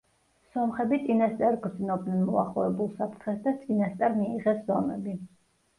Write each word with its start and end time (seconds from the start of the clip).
სომხები 0.53 0.97
წინასწარ 1.03 1.59
გრძნობდნენ 1.67 2.25
მოახლოებულ 2.31 2.91
საფრთხეს 2.97 3.41
და 3.47 3.55
წინასწარ 3.61 4.21
მიიღეს 4.25 4.67
ზომები. 4.73 5.21